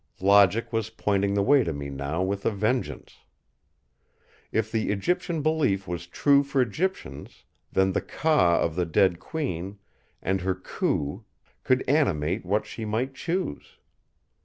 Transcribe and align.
Logic 0.19 0.73
was 0.73 0.89
pointing 0.89 1.35
the 1.35 1.43
way 1.43 1.63
to 1.63 1.71
me 1.71 1.87
now 1.91 2.23
with 2.23 2.43
a 2.43 2.49
vengeance! 2.49 3.17
If 4.51 4.71
the 4.71 4.89
Egyptian 4.89 5.43
belief 5.43 5.87
was 5.87 6.07
true 6.07 6.41
for 6.41 6.59
Egyptians, 6.59 7.43
then 7.71 7.91
the 7.91 8.01
"Ka" 8.01 8.57
of 8.59 8.73
the 8.75 8.87
dead 8.87 9.19
Queen 9.19 9.77
and 10.19 10.41
her 10.41 10.55
"Khu" 10.55 11.23
could 11.63 11.87
animate 11.87 12.43
what 12.43 12.65
she 12.65 12.83
might 12.83 13.13
choose. 13.13 13.77